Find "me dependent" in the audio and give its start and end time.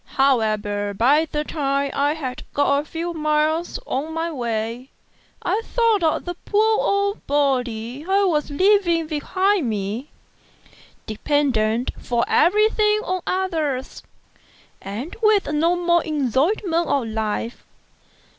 9.69-11.91